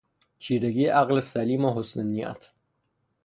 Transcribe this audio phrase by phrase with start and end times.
[0.39, 2.49] چیرگی عقل سلیم و حسن نیت